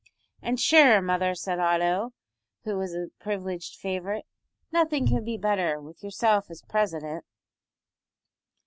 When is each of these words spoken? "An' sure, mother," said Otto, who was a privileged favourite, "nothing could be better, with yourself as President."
"An' 0.41 0.57
sure, 0.57 0.99
mother," 0.99 1.35
said 1.35 1.59
Otto, 1.59 2.13
who 2.63 2.75
was 2.75 2.95
a 2.95 3.11
privileged 3.19 3.75
favourite, 3.75 4.25
"nothing 4.71 5.07
could 5.07 5.23
be 5.25 5.37
better, 5.37 5.79
with 5.79 6.01
yourself 6.03 6.49
as 6.49 6.63
President." 6.63 7.23